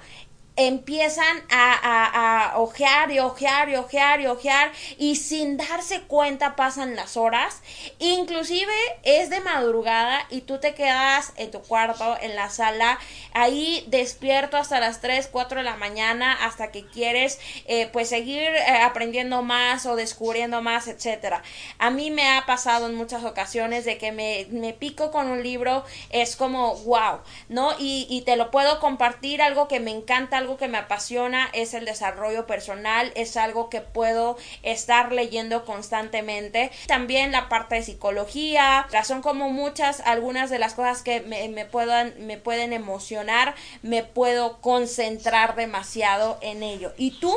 empiezan 0.57 1.39
a, 1.51 1.73
a, 1.73 2.51
a, 2.51 2.59
ojear 2.59 3.11
y 3.11 3.19
ojear 3.21 3.71
y 3.71 3.77
ojear 3.77 4.21
y 4.21 4.27
ojear 4.27 4.73
y 4.99 5.17
sin 5.17 5.57
darse 5.57 6.03
cuenta 6.03 6.57
pasan 6.57 6.95
las 6.95 7.17
horas. 7.17 7.63
Inclusive 7.99 8.73
es 9.03 9.31
de 9.31 9.41
madrugada 9.41 10.27
y 10.29 10.43
tú 10.43 10.59
te 10.59 10.75
quedas 10.75 11.33
en 11.37 11.51
tu 11.51 11.61
cuarto 11.63 12.17
en 12.21 12.37
la 12.37 12.51
sala 12.51 12.99
ahí 13.33 13.85
despierto 13.89 14.57
hasta 14.59 14.79
las 14.79 15.01
3 15.01 15.29
4 15.33 15.59
de 15.59 15.65
la 15.65 15.77
mañana 15.77 16.33
hasta 16.45 16.71
que 16.71 16.87
quieres 16.87 17.41
eh, 17.67 17.89
pues 17.93 18.11
seguir 18.11 18.43
eh, 18.43 18.83
aprendiendo 18.83 19.43
más 19.43 19.87
o 19.87 19.97
descubriendo 19.97 20.61
más 20.61 20.87
etcétera. 20.87 21.43
A 21.79 21.91
mí 21.91 22.11
me 22.11 22.29
ha 22.29 22.45
pasado 22.45 22.87
en 22.87 22.95
muchas 22.95 23.25
ocasiones 23.25 23.87
de 23.87 23.97
que 23.97 24.13
me, 24.13 24.47
me 24.51 24.75
pico 24.75 25.11
con 25.11 25.29
un 25.29 25.43
libro 25.43 25.85
es 26.11 26.37
como 26.37 26.75
wow 26.77 27.21
no 27.49 27.73
y, 27.79 28.07
y 28.11 28.23
te 28.23 28.37
lo 28.37 28.51
puedo 28.51 28.81
compartir 28.81 29.41
algo 29.41 29.67
que 29.67 29.81
me 29.81 29.91
encanta 29.91 30.42
algo 30.43 30.57
que 30.57 30.67
me 30.67 30.79
apasiona 30.79 31.49
es 31.53 31.73
el 31.73 31.85
desarrollo 31.85 32.47
personal, 32.47 33.13
es 33.15 33.37
algo 33.37 33.71
que 33.71 33.81
puedo 33.81 34.37
estar 34.63 35.13
leyendo 35.13 35.65
constantemente. 35.65 36.73
También 36.87 37.31
la 37.31 37.49
parte 37.49 37.77
de 37.77 37.83
psicología, 37.83 38.87
son 39.05 39.23
como 39.23 39.51
muchas, 39.51 40.01
algunas 40.01 40.51
de 40.51 40.59
las 40.59 40.75
cosas 40.75 41.03
que 41.03 41.21
me, 41.21 41.49
me, 41.49 41.65
puedan, 41.65 42.15
me 42.27 42.39
pueden 42.39 42.73
emocionar, 42.73 43.55
me 43.83 44.03
puedo 44.03 44.61
concentrar 44.61 45.55
demasiado 45.55 46.39
en 46.43 46.65
ello. 46.65 46.93
Y 46.97 47.13
tú, 47.21 47.33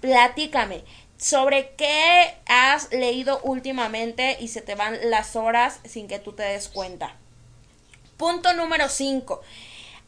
platícame 0.00 0.82
sobre 1.18 1.74
qué 1.76 2.34
has 2.46 2.90
leído 2.90 3.40
últimamente 3.42 4.38
y 4.40 4.48
se 4.48 4.62
te 4.62 4.74
van 4.74 4.98
las 5.10 5.36
horas 5.36 5.80
sin 5.84 6.08
que 6.08 6.18
tú 6.18 6.32
te 6.32 6.42
des 6.42 6.68
cuenta. 6.68 7.16
Punto 8.16 8.54
número 8.54 8.88
5. 8.88 9.42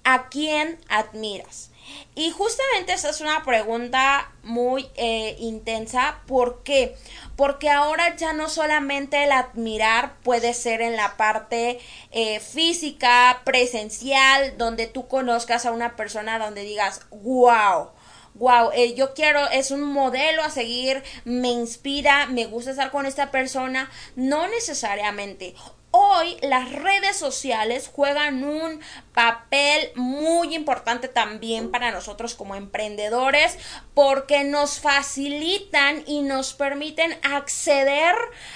¿A 0.04 0.28
quién 0.30 0.78
admiras? 0.88 1.67
Y 2.14 2.30
justamente 2.30 2.92
esa 2.92 3.10
es 3.10 3.20
una 3.20 3.44
pregunta 3.44 4.32
muy 4.42 4.88
eh, 4.96 5.36
intensa. 5.38 6.20
¿Por 6.26 6.62
qué? 6.62 6.96
Porque 7.36 7.70
ahora 7.70 8.16
ya 8.16 8.32
no 8.32 8.48
solamente 8.48 9.24
el 9.24 9.32
admirar 9.32 10.16
puede 10.22 10.54
ser 10.54 10.80
en 10.80 10.96
la 10.96 11.16
parte 11.16 11.78
eh, 12.10 12.40
física, 12.40 13.42
presencial, 13.44 14.56
donde 14.58 14.86
tú 14.86 15.08
conozcas 15.08 15.66
a 15.66 15.72
una 15.72 15.96
persona 15.96 16.38
donde 16.38 16.62
digas, 16.62 17.02
wow 17.10 17.90
wow, 18.38 18.70
eh, 18.72 18.94
yo 18.94 19.14
quiero, 19.14 19.48
es 19.48 19.70
un 19.70 19.82
modelo 19.82 20.42
a 20.42 20.50
seguir, 20.50 21.02
me 21.24 21.48
inspira, 21.48 22.26
me 22.26 22.46
gusta 22.46 22.70
estar 22.70 22.90
con 22.90 23.06
esta 23.06 23.30
persona, 23.30 23.90
no 24.16 24.46
necesariamente. 24.48 25.54
Hoy 25.90 26.36
las 26.42 26.70
redes 26.70 27.16
sociales 27.16 27.90
juegan 27.90 28.44
un 28.44 28.78
papel 29.14 29.90
muy 29.94 30.54
importante 30.54 31.08
también 31.08 31.70
para 31.70 31.90
nosotros 31.90 32.34
como 32.34 32.54
emprendedores 32.54 33.56
porque 33.94 34.44
nos 34.44 34.80
facilitan 34.80 36.04
y 36.06 36.20
nos 36.20 36.52
permiten 36.52 37.16
acceder 37.22 38.14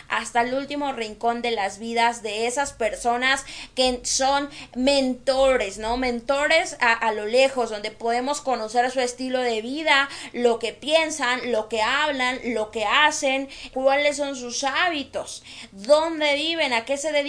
hasta 0.08 0.42
el 0.42 0.52
último 0.52 0.92
rincón 0.92 1.40
de 1.40 1.52
las 1.52 1.78
vidas 1.78 2.22
de 2.22 2.46
esas 2.46 2.74
personas 2.74 3.46
que 3.74 4.00
son 4.04 4.50
mentores, 4.76 5.78
¿no? 5.78 5.96
Mentores 5.96 6.76
a, 6.80 7.12
lo 7.12 7.24
lejos, 7.24 7.70
donde 7.70 7.90
podemos 7.90 8.42
conocer 8.42 8.90
su 8.90 9.00
estilo 9.00 9.40
de 9.40 9.62
vida, 9.62 10.08
lo 10.34 10.58
que 10.58 10.74
piensan, 10.74 11.50
lo 11.50 11.68
que 11.68 11.80
hablan, 11.80 12.38
lo 12.44 12.70
que 12.70 12.84
hacen, 12.84 13.48
cuáles 13.72 14.18
son 14.18 14.36
sus 14.36 14.64
hábitos, 14.64 15.42
dónde 15.72 16.34
viven, 16.34 16.72
a 16.74 16.84
qué 16.84 16.98
se 16.98 17.10
dedican 17.10 17.22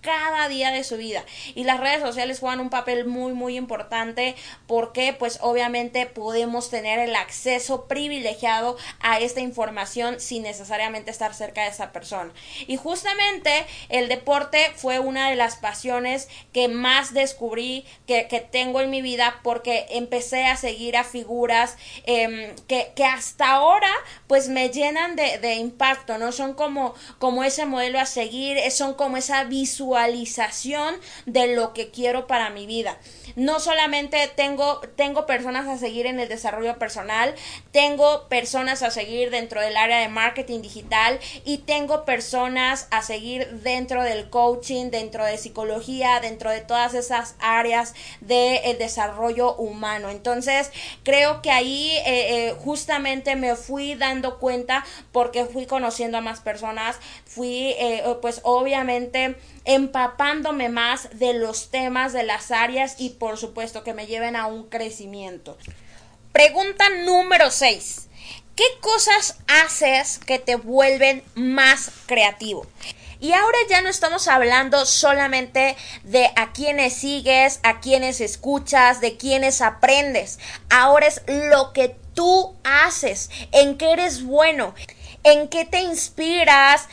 cada 0.00 0.48
día 0.48 0.70
de 0.70 0.84
su 0.84 0.96
vida. 0.96 1.24
Y 1.54 1.64
las 1.64 1.80
redes 1.80 2.00
sociales 2.00 2.40
juegan 2.40 2.60
un 2.60 2.70
papel 2.70 3.06
muy 3.06 3.32
muy 3.32 3.56
importante 3.56 4.34
porque 4.66 5.12
pues 5.12 5.38
obviamente 5.40 6.06
podemos 6.06 6.70
tener 6.70 6.98
el 6.98 7.16
acceso 7.16 7.86
privilegiado 7.86 8.76
a 9.00 9.20
esta 9.20 9.40
información 9.40 10.20
sin 10.20 10.42
necesariamente 10.42 11.10
estar 11.10 11.34
cerca 11.34 11.62
de 11.62 11.68
esa 11.68 11.92
persona. 11.92 12.32
Y 12.66 12.76
justamente 12.76 13.66
el 13.88 14.08
deporte 14.08 14.72
fue 14.76 14.98
una 14.98 15.30
de 15.30 15.36
las 15.36 15.56
pasiones 15.56 16.28
que 16.52 16.68
más 16.68 17.14
descubrí 17.14 17.84
que, 18.06 18.28
que 18.28 18.40
tengo 18.40 18.80
en 18.80 18.90
mi 18.90 19.02
vida 19.02 19.40
porque 19.42 19.86
empecé 19.90 20.46
a 20.46 20.56
seguir 20.56 20.96
a 20.96 21.04
figuras 21.04 21.76
eh, 22.04 22.54
que, 22.68 22.92
que, 22.94 23.04
hasta 23.04 23.50
ahora 23.50 23.90
pues 24.26 24.48
me 24.48 24.70
llenan 24.70 25.16
de, 25.16 25.38
de 25.38 25.54
impacto, 25.54 26.18
¿no? 26.18 26.32
Son 26.32 26.54
como, 26.54 26.94
como 27.18 27.44
ese 27.44 27.66
modelo 27.66 28.00
a 28.00 28.06
seguir, 28.06 28.58
son 28.70 28.94
como 28.94 29.16
esa 29.16 29.33
visualización 29.42 30.94
de 31.26 31.56
lo 31.56 31.72
que 31.72 31.90
quiero 31.90 32.28
para 32.28 32.50
mi 32.50 32.66
vida 32.66 32.96
no 33.36 33.58
solamente 33.58 34.30
tengo, 34.34 34.80
tengo 34.96 35.26
personas 35.26 35.66
a 35.66 35.78
seguir 35.78 36.06
en 36.06 36.20
el 36.20 36.28
desarrollo 36.28 36.78
personal, 36.78 37.34
tengo 37.72 38.28
personas 38.28 38.82
a 38.82 38.90
seguir 38.90 39.30
dentro 39.30 39.60
del 39.60 39.76
área 39.76 39.98
de 39.98 40.08
marketing 40.08 40.62
digital 40.62 41.18
y 41.44 41.58
tengo 41.58 42.04
personas 42.04 42.86
a 42.90 43.02
seguir 43.02 43.48
dentro 43.62 44.02
del 44.02 44.30
coaching, 44.30 44.90
dentro 44.90 45.24
de 45.24 45.38
psicología, 45.38 46.20
dentro 46.20 46.50
de 46.50 46.60
todas 46.60 46.94
esas 46.94 47.34
áreas 47.40 47.94
del 48.20 48.78
desarrollo 48.78 49.54
humano. 49.56 50.10
Entonces, 50.10 50.70
creo 51.02 51.42
que 51.42 51.50
ahí 51.50 51.90
eh, 52.06 52.48
eh, 52.48 52.56
justamente 52.64 53.36
me 53.36 53.56
fui 53.56 53.94
dando 53.94 54.38
cuenta 54.38 54.84
porque 55.12 55.44
fui 55.44 55.66
conociendo 55.66 56.18
a 56.18 56.20
más 56.20 56.40
personas, 56.40 56.98
fui 57.24 57.74
eh, 57.78 58.02
pues 58.22 58.40
obviamente 58.44 59.23
empapándome 59.64 60.68
más 60.68 61.08
de 61.18 61.34
los 61.34 61.70
temas, 61.70 62.12
de 62.12 62.22
las 62.22 62.50
áreas 62.50 62.96
y 62.98 63.10
por 63.10 63.38
supuesto 63.38 63.84
que 63.84 63.94
me 63.94 64.06
lleven 64.06 64.36
a 64.36 64.46
un 64.46 64.68
crecimiento. 64.68 65.56
Pregunta 66.32 66.84
número 67.04 67.50
6. 67.50 68.08
¿Qué 68.56 68.64
cosas 68.80 69.38
haces 69.48 70.18
que 70.18 70.38
te 70.38 70.56
vuelven 70.56 71.22
más 71.34 71.90
creativo? 72.06 72.66
Y 73.20 73.32
ahora 73.32 73.56
ya 73.70 73.80
no 73.80 73.88
estamos 73.88 74.28
hablando 74.28 74.84
solamente 74.84 75.76
de 76.02 76.30
a 76.36 76.52
quienes 76.52 76.94
sigues, 76.94 77.58
a 77.62 77.80
quienes 77.80 78.20
escuchas, 78.20 79.00
de 79.00 79.16
quienes 79.16 79.62
aprendes. 79.62 80.38
Ahora 80.68 81.06
es 81.06 81.22
lo 81.26 81.72
que 81.72 81.96
tú 82.14 82.54
haces, 82.64 83.30
en 83.52 83.78
qué 83.78 83.92
eres 83.92 84.24
bueno, 84.24 84.74
en 85.22 85.48
qué 85.48 85.64
te 85.64 85.80
inspiras, 85.80 86.86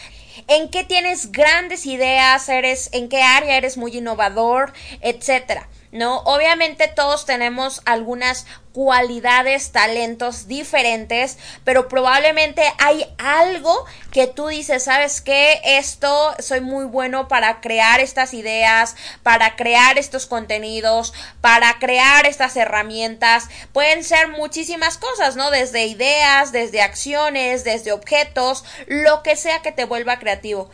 en 0.48 0.70
qué 0.70 0.84
tienes 0.84 1.32
grandes 1.32 1.86
ideas, 1.86 2.48
eres, 2.50 2.90
en 2.94 3.10
qué 3.10 3.22
área 3.22 3.58
eres 3.58 3.78
muy 3.78 3.98
innovador, 3.98 4.74
etcétera. 5.02 5.68
¿no? 5.92 6.20
Obviamente 6.20 6.88
todos 6.88 7.26
tenemos 7.26 7.82
algunas 7.86 8.46
cualidades, 8.74 9.72
talentos 9.72 10.48
diferentes, 10.48 11.38
pero 11.64 11.88
probablemente 11.88 12.64
hay 12.80 13.06
algo 13.18 13.86
que 14.12 14.28
tú 14.28 14.48
dices, 14.48 14.84
¿sabes 14.84 15.22
qué? 15.22 15.62
Esto 15.64 16.34
soy 16.40 16.62
muy 16.62 16.86
bueno 16.86 17.28
para 17.28 17.62
crear 17.62 18.00
estas 18.00 18.34
ideas, 18.34 18.96
para 19.24 19.56
crear 19.56 19.98
estos 19.98 20.26
contenidos, 20.26 21.14
para 21.42 21.80
crear 21.80 22.26
estas 22.26 22.56
herramientas. 22.58 23.50
Pueden 23.74 24.04
ser 24.04 24.30
muchísimas 24.30 24.98
cosas, 24.98 25.36
¿no? 25.36 25.52
Desde 25.52 25.86
ideas, 25.86 26.52
desde 26.52 26.82
acciones, 26.82 27.64
desde 27.64 27.92
objetos, 27.92 28.64
lo 28.88 29.24
que 29.24 29.36
sea 29.36 29.62
que 29.62 29.72
te 29.72 29.86
vuelva 29.86 30.20
creativo. 30.20 30.70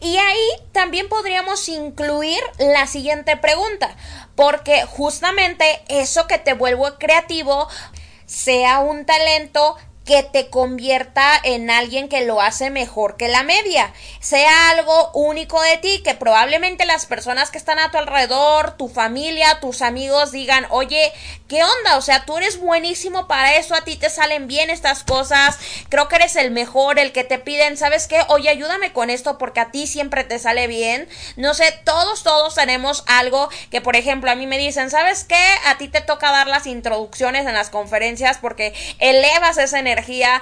Y 0.00 0.16
ahí 0.18 0.48
también 0.72 1.08
podríamos 1.08 1.68
incluir 1.68 2.40
la 2.58 2.86
siguiente 2.86 3.36
pregunta, 3.36 3.96
porque 4.36 4.84
justamente 4.86 5.82
eso 5.88 6.26
que 6.26 6.38
te 6.38 6.52
vuelve 6.52 6.68
creativo 6.98 7.37
sea 8.26 8.80
un 8.80 9.04
talento 9.06 9.76
que 10.08 10.22
te 10.22 10.48
convierta 10.48 11.38
en 11.44 11.70
alguien 11.70 12.08
que 12.08 12.24
lo 12.24 12.40
hace 12.40 12.70
mejor 12.70 13.18
que 13.18 13.28
la 13.28 13.42
media, 13.42 13.92
sea 14.20 14.70
algo 14.70 15.10
único 15.12 15.60
de 15.60 15.76
ti, 15.76 16.02
que 16.02 16.14
probablemente 16.14 16.86
las 16.86 17.04
personas 17.04 17.50
que 17.50 17.58
están 17.58 17.78
a 17.78 17.90
tu 17.90 17.98
alrededor, 17.98 18.74
tu 18.78 18.88
familia, 18.88 19.60
tus 19.60 19.82
amigos 19.82 20.32
digan, 20.32 20.66
oye, 20.70 21.12
¿qué 21.46 21.62
onda? 21.62 21.98
O 21.98 22.00
sea, 22.00 22.24
tú 22.24 22.38
eres 22.38 22.58
buenísimo 22.58 23.28
para 23.28 23.56
eso, 23.56 23.74
a 23.74 23.82
ti 23.82 23.96
te 23.96 24.08
salen 24.08 24.48
bien 24.48 24.70
estas 24.70 25.04
cosas, 25.04 25.58
creo 25.90 26.08
que 26.08 26.16
eres 26.16 26.36
el 26.36 26.52
mejor, 26.52 26.98
el 26.98 27.12
que 27.12 27.24
te 27.24 27.38
piden, 27.38 27.76
¿sabes 27.76 28.06
qué? 28.06 28.24
Oye, 28.28 28.48
ayúdame 28.48 28.94
con 28.94 29.10
esto 29.10 29.36
porque 29.36 29.60
a 29.60 29.70
ti 29.70 29.86
siempre 29.86 30.24
te 30.24 30.38
sale 30.38 30.68
bien. 30.68 31.06
No 31.36 31.52
sé, 31.52 31.70
todos, 31.84 32.22
todos 32.22 32.54
tenemos 32.54 33.04
algo 33.08 33.50
que, 33.70 33.82
por 33.82 33.94
ejemplo, 33.94 34.30
a 34.30 34.36
mí 34.36 34.46
me 34.46 34.56
dicen, 34.56 34.88
¿sabes 34.88 35.24
qué? 35.24 35.44
A 35.66 35.76
ti 35.76 35.88
te 35.88 36.00
toca 36.00 36.32
dar 36.32 36.46
las 36.46 36.66
introducciones 36.66 37.46
en 37.46 37.52
las 37.52 37.68
conferencias 37.68 38.38
porque 38.38 38.72
elevas 39.00 39.58
esa 39.58 39.78
energía 39.78 39.97
energía 39.98 40.40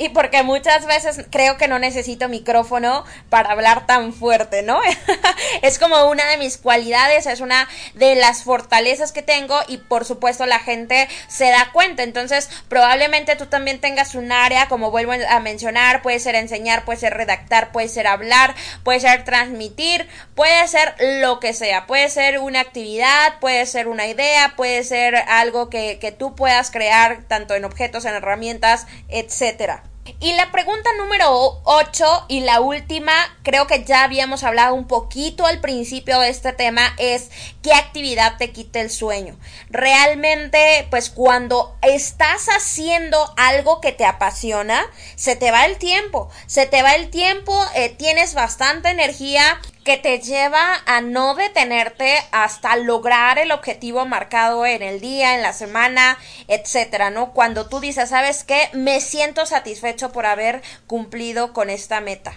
y 0.00 0.08
porque 0.08 0.42
muchas 0.42 0.86
veces 0.86 1.26
creo 1.28 1.58
que 1.58 1.68
no 1.68 1.78
necesito 1.78 2.26
micrófono 2.30 3.04
para 3.28 3.50
hablar 3.50 3.86
tan 3.86 4.14
fuerte, 4.14 4.62
¿no? 4.62 4.80
es 5.62 5.78
como 5.78 6.08
una 6.08 6.24
de 6.30 6.38
mis 6.38 6.56
cualidades, 6.56 7.26
es 7.26 7.40
una 7.40 7.68
de 7.92 8.14
las 8.14 8.42
fortalezas 8.42 9.12
que 9.12 9.20
tengo 9.20 9.60
y 9.68 9.76
por 9.76 10.06
supuesto 10.06 10.46
la 10.46 10.58
gente 10.58 11.06
se 11.28 11.50
da 11.50 11.70
cuenta. 11.74 12.02
Entonces, 12.02 12.48
probablemente 12.70 13.36
tú 13.36 13.44
también 13.44 13.78
tengas 13.78 14.14
un 14.14 14.32
área, 14.32 14.68
como 14.68 14.90
vuelvo 14.90 15.12
a 15.12 15.40
mencionar, 15.40 16.00
puede 16.00 16.18
ser 16.18 16.34
enseñar, 16.34 16.86
puede 16.86 16.98
ser 16.98 17.12
redactar, 17.12 17.70
puede 17.70 17.88
ser 17.88 18.06
hablar, 18.06 18.54
puede 18.82 19.00
ser 19.00 19.26
transmitir, 19.26 20.08
puede 20.34 20.66
ser 20.66 20.94
lo 21.20 21.40
que 21.40 21.52
sea, 21.52 21.86
puede 21.86 22.08
ser 22.08 22.38
una 22.38 22.60
actividad, 22.60 23.38
puede 23.38 23.66
ser 23.66 23.86
una 23.86 24.06
idea, 24.06 24.54
puede 24.56 24.82
ser 24.82 25.14
algo 25.14 25.68
que, 25.68 25.98
que 25.98 26.10
tú 26.10 26.34
puedas 26.34 26.70
crear 26.70 27.24
tanto 27.28 27.54
en 27.54 27.66
objetos, 27.66 28.06
en 28.06 28.14
herramientas, 28.14 28.86
etcétera. 29.10 29.89
Y 30.18 30.32
la 30.32 30.50
pregunta 30.50 30.90
número 30.98 31.60
8 31.64 32.26
y 32.28 32.40
la 32.40 32.60
última, 32.60 33.12
creo 33.42 33.66
que 33.66 33.84
ya 33.84 34.02
habíamos 34.02 34.42
hablado 34.42 34.74
un 34.74 34.86
poquito 34.86 35.46
al 35.46 35.60
principio 35.60 36.18
de 36.20 36.30
este 36.30 36.52
tema, 36.52 36.94
es 36.98 37.30
¿qué 37.62 37.72
actividad 37.72 38.36
te 38.38 38.50
quita 38.50 38.80
el 38.80 38.90
sueño? 38.90 39.36
Realmente, 39.68 40.86
pues 40.90 41.10
cuando 41.10 41.76
estás 41.82 42.46
haciendo 42.48 43.32
algo 43.36 43.80
que 43.80 43.92
te 43.92 44.04
apasiona, 44.04 44.84
se 45.16 45.36
te 45.36 45.50
va 45.50 45.66
el 45.66 45.78
tiempo, 45.78 46.30
se 46.46 46.66
te 46.66 46.82
va 46.82 46.94
el 46.94 47.10
tiempo, 47.10 47.64
eh, 47.74 47.90
tienes 47.90 48.34
bastante 48.34 48.90
energía, 48.90 49.60
que 49.84 49.96
te 49.96 50.18
lleva 50.20 50.82
a 50.86 51.00
no 51.00 51.34
detenerte 51.34 52.14
hasta 52.32 52.76
lograr 52.76 53.38
el 53.38 53.50
objetivo 53.50 54.04
marcado 54.04 54.66
en 54.66 54.82
el 54.82 55.00
día, 55.00 55.34
en 55.34 55.42
la 55.42 55.52
semana, 55.52 56.18
etcétera, 56.48 57.10
¿no? 57.10 57.32
Cuando 57.32 57.66
tú 57.68 57.80
dices, 57.80 58.10
¿sabes 58.10 58.44
qué? 58.44 58.68
Me 58.72 59.00
siento 59.00 59.46
satisfecho 59.46 60.12
por 60.12 60.26
haber 60.26 60.62
cumplido 60.86 61.52
con 61.52 61.70
esta 61.70 62.00
meta. 62.00 62.34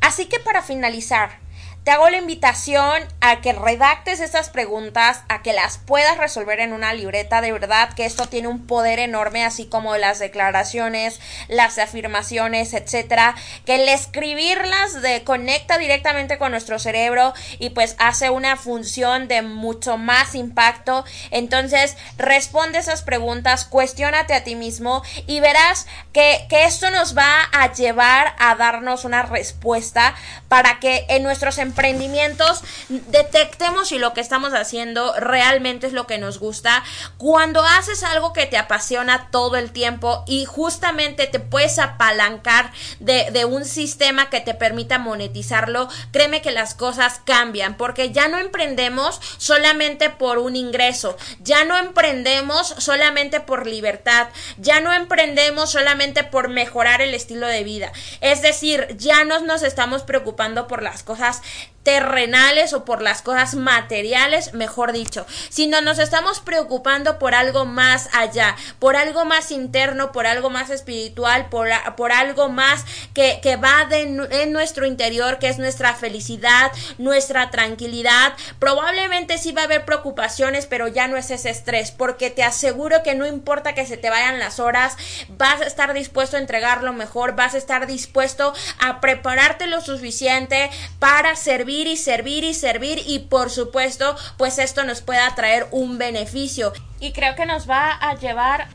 Así 0.00 0.26
que 0.26 0.38
para 0.38 0.62
finalizar, 0.62 1.40
te 1.84 1.90
hago 1.90 2.08
la 2.08 2.16
invitación 2.16 3.02
a 3.20 3.42
que 3.42 3.52
redactes 3.52 4.20
estas 4.20 4.48
preguntas, 4.48 5.20
a 5.28 5.42
que 5.42 5.52
las 5.52 5.76
puedas 5.76 6.16
resolver 6.16 6.60
en 6.60 6.72
una 6.72 6.94
libreta. 6.94 7.42
De 7.42 7.52
verdad 7.52 7.92
que 7.92 8.06
esto 8.06 8.26
tiene 8.26 8.48
un 8.48 8.66
poder 8.66 8.98
enorme, 8.98 9.44
así 9.44 9.66
como 9.66 9.98
las 9.98 10.18
declaraciones, 10.18 11.20
las 11.48 11.76
afirmaciones, 11.78 12.72
etcétera. 12.72 13.34
Que 13.66 13.74
el 13.74 13.88
escribirlas 13.90 15.02
de, 15.02 15.24
conecta 15.24 15.76
directamente 15.76 16.38
con 16.38 16.52
nuestro 16.52 16.78
cerebro 16.78 17.34
y 17.58 17.70
pues 17.70 17.96
hace 17.98 18.30
una 18.30 18.56
función 18.56 19.28
de 19.28 19.42
mucho 19.42 19.98
más 19.98 20.34
impacto. 20.34 21.04
Entonces, 21.30 21.98
responde 22.16 22.78
esas 22.78 23.02
preguntas, 23.02 23.66
cuestiónate 23.66 24.32
a 24.32 24.42
ti 24.42 24.54
mismo 24.54 25.02
y 25.26 25.40
verás 25.40 25.86
que, 26.14 26.46
que 26.48 26.64
esto 26.64 26.90
nos 26.90 27.14
va 27.14 27.44
a 27.52 27.74
llevar 27.74 28.34
a 28.38 28.54
darnos 28.54 29.04
una 29.04 29.22
respuesta 29.22 30.14
para 30.48 30.80
que 30.80 31.04
en 31.10 31.22
nuestros 31.22 31.58
emprendimientos 31.74 32.62
detectemos 32.88 33.88
si 33.88 33.98
lo 33.98 34.14
que 34.14 34.20
estamos 34.20 34.54
haciendo 34.54 35.12
realmente 35.18 35.88
es 35.88 35.92
lo 35.92 36.06
que 36.06 36.18
nos 36.18 36.38
gusta. 36.38 36.84
Cuando 37.18 37.64
haces 37.64 38.04
algo 38.04 38.32
que 38.32 38.46
te 38.46 38.56
apasiona 38.56 39.28
todo 39.32 39.56
el 39.56 39.72
tiempo 39.72 40.22
y 40.28 40.44
justamente 40.44 41.26
te 41.26 41.40
puedes 41.40 41.80
apalancar 41.80 42.70
de, 43.00 43.32
de 43.32 43.44
un 43.44 43.64
sistema 43.64 44.30
que 44.30 44.40
te 44.40 44.54
permita 44.54 44.98
monetizarlo, 44.98 45.88
créeme 46.12 46.42
que 46.42 46.52
las 46.52 46.74
cosas 46.74 47.20
cambian 47.24 47.76
porque 47.76 48.12
ya 48.12 48.28
no 48.28 48.38
emprendemos 48.38 49.20
solamente 49.38 50.10
por 50.10 50.38
un 50.38 50.54
ingreso, 50.54 51.16
ya 51.40 51.64
no 51.64 51.76
emprendemos 51.76 52.68
solamente 52.78 53.40
por 53.40 53.66
libertad, 53.66 54.28
ya 54.58 54.80
no 54.80 54.92
emprendemos 54.92 55.72
solamente 55.72 56.22
por 56.22 56.48
mejorar 56.48 57.02
el 57.02 57.14
estilo 57.14 57.48
de 57.48 57.64
vida. 57.64 57.92
Es 58.20 58.42
decir, 58.42 58.94
ya 58.96 59.24
no 59.24 59.40
nos 59.40 59.64
estamos 59.64 60.02
preocupando 60.02 60.68
por 60.68 60.80
las 60.80 61.02
cosas 61.02 61.42
terrenales 61.84 62.72
o 62.72 62.84
por 62.84 63.02
las 63.02 63.22
cosas 63.22 63.54
materiales, 63.54 64.54
mejor 64.54 64.92
dicho, 64.92 65.26
sino 65.50 65.82
nos 65.82 65.98
estamos 65.98 66.40
preocupando 66.40 67.18
por 67.18 67.34
algo 67.34 67.66
más 67.66 68.08
allá, 68.12 68.56
por 68.78 68.96
algo 68.96 69.24
más 69.24 69.50
interno, 69.50 70.10
por 70.10 70.26
algo 70.26 70.50
más 70.50 70.70
espiritual, 70.70 71.50
por, 71.50 71.68
por 71.96 72.10
algo 72.10 72.48
más 72.48 72.84
que, 73.12 73.38
que 73.42 73.56
va 73.56 73.84
de, 73.84 74.00
en 74.02 74.52
nuestro 74.52 74.86
interior, 74.86 75.38
que 75.38 75.48
es 75.48 75.58
nuestra 75.58 75.94
felicidad, 75.94 76.72
nuestra 76.96 77.50
tranquilidad. 77.50 78.32
Probablemente 78.58 79.36
sí 79.36 79.52
va 79.52 79.62
a 79.62 79.64
haber 79.66 79.84
preocupaciones, 79.84 80.64
pero 80.64 80.88
ya 80.88 81.06
no 81.06 81.18
es 81.18 81.30
ese 81.30 81.50
estrés, 81.50 81.90
porque 81.90 82.30
te 82.30 82.42
aseguro 82.42 83.02
que 83.02 83.14
no 83.14 83.26
importa 83.26 83.74
que 83.74 83.84
se 83.84 83.98
te 83.98 84.08
vayan 84.08 84.38
las 84.38 84.58
horas, 84.58 84.96
vas 85.28 85.60
a 85.60 85.66
estar 85.66 85.92
dispuesto 85.92 86.38
a 86.38 86.40
entregar 86.40 86.82
lo 86.82 86.94
mejor, 86.94 87.36
vas 87.36 87.52
a 87.54 87.58
estar 87.58 87.86
dispuesto 87.86 88.54
a 88.80 89.02
prepararte 89.02 89.66
lo 89.66 89.82
suficiente 89.82 90.70
para 90.98 91.36
servir 91.54 91.86
y 91.86 91.96
servir 91.96 92.42
y 92.42 92.52
servir 92.52 93.00
y 93.06 93.20
por 93.20 93.48
supuesto 93.48 94.16
pues 94.36 94.58
esto 94.58 94.82
nos 94.82 95.02
pueda 95.02 95.32
traer 95.36 95.68
un 95.70 95.98
beneficio 95.98 96.72
y 96.98 97.12
creo 97.12 97.36
que 97.36 97.46
nos 97.46 97.70
va 97.70 97.92
a 97.92 98.16
llevar 98.16 98.66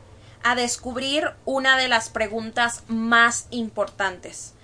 a 0.42 0.54
descubrir 0.54 1.30
una 1.44 1.76
de 1.76 1.88
las 1.88 2.08
preguntas 2.08 2.84
más 2.88 3.48
importantes. 3.50 4.54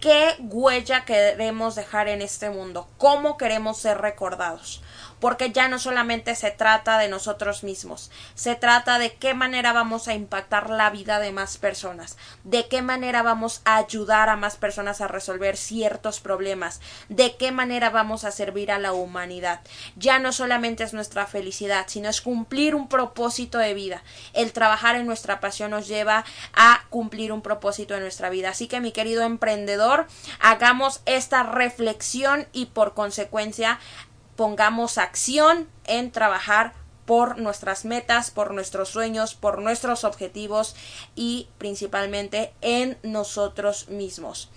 ¿Qué 0.00 0.34
huella 0.38 1.06
queremos 1.06 1.76
dejar 1.76 2.08
en 2.08 2.20
este 2.20 2.50
mundo? 2.50 2.86
¿Cómo 2.98 3.38
queremos 3.38 3.78
ser 3.78 3.96
recordados? 4.02 4.82
Porque 5.20 5.52
ya 5.52 5.68
no 5.68 5.78
solamente 5.78 6.34
se 6.34 6.50
trata 6.50 6.98
de 6.98 7.08
nosotros 7.08 7.62
mismos, 7.62 8.10
se 8.34 8.54
trata 8.56 8.98
de 8.98 9.14
qué 9.14 9.34
manera 9.34 9.72
vamos 9.72 10.08
a 10.08 10.14
impactar 10.14 10.70
la 10.70 10.90
vida 10.90 11.20
de 11.20 11.32
más 11.32 11.58
personas, 11.58 12.16
de 12.44 12.68
qué 12.68 12.82
manera 12.82 13.22
vamos 13.22 13.60
a 13.64 13.76
ayudar 13.76 14.28
a 14.28 14.36
más 14.36 14.56
personas 14.56 15.00
a 15.00 15.08
resolver 15.08 15.56
ciertos 15.56 16.20
problemas, 16.20 16.80
de 17.08 17.36
qué 17.36 17.52
manera 17.52 17.90
vamos 17.90 18.24
a 18.24 18.30
servir 18.30 18.72
a 18.72 18.78
la 18.78 18.92
humanidad. 18.92 19.60
Ya 19.96 20.18
no 20.18 20.32
solamente 20.32 20.84
es 20.84 20.94
nuestra 20.94 21.26
felicidad, 21.26 21.84
sino 21.88 22.08
es 22.08 22.20
cumplir 22.20 22.74
un 22.74 22.88
propósito 22.88 23.58
de 23.58 23.74
vida. 23.74 24.02
El 24.32 24.52
trabajar 24.52 24.96
en 24.96 25.06
nuestra 25.06 25.40
pasión 25.40 25.70
nos 25.70 25.86
lleva 25.86 26.24
a 26.54 26.84
cumplir 26.90 27.32
un 27.32 27.42
propósito 27.42 27.94
de 27.94 28.00
nuestra 28.00 28.30
vida. 28.30 28.50
Así 28.50 28.66
que 28.68 28.80
mi 28.80 28.92
querido 28.92 29.22
emprendedor, 29.22 30.06
hagamos 30.40 31.02
esta 31.06 31.42
reflexión 31.42 32.46
y 32.52 32.66
por 32.66 32.94
consecuencia 32.94 33.78
pongamos 34.40 34.96
acción 34.96 35.68
en 35.84 36.12
trabajar 36.12 36.72
por 37.04 37.36
nuestras 37.36 37.84
metas, 37.84 38.30
por 38.30 38.54
nuestros 38.54 38.88
sueños, 38.88 39.34
por 39.34 39.60
nuestros 39.60 40.02
objetivos 40.02 40.74
y 41.14 41.50
principalmente 41.58 42.54
en 42.62 42.96
nosotros 43.02 43.90
mismos. 43.90 44.48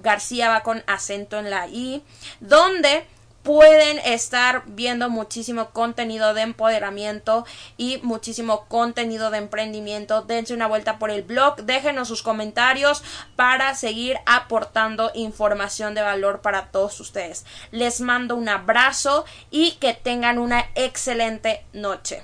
García 0.02 0.48
va 0.48 0.62
con 0.62 0.82
acento 0.86 1.38
en 1.38 1.50
la 1.50 1.68
I, 1.68 2.02
donde 2.40 3.06
pueden 3.44 3.98
estar 3.98 4.64
viendo 4.66 5.10
muchísimo 5.10 5.70
contenido 5.70 6.34
de 6.34 6.40
empoderamiento 6.40 7.44
y 7.76 8.00
muchísimo 8.02 8.64
contenido 8.64 9.30
de 9.30 9.38
emprendimiento. 9.38 10.22
Dense 10.22 10.54
una 10.54 10.66
vuelta 10.66 10.98
por 10.98 11.10
el 11.10 11.22
blog, 11.22 11.56
déjenos 11.56 12.08
sus 12.08 12.22
comentarios 12.22 13.04
para 13.36 13.74
seguir 13.74 14.16
aportando 14.26 15.12
información 15.14 15.94
de 15.94 16.02
valor 16.02 16.40
para 16.40 16.70
todos 16.70 16.98
ustedes. 17.00 17.44
Les 17.70 18.00
mando 18.00 18.34
un 18.34 18.48
abrazo 18.48 19.26
y 19.50 19.72
que 19.72 19.92
tengan 19.92 20.38
una 20.38 20.64
excelente 20.74 21.64
noche. 21.74 22.22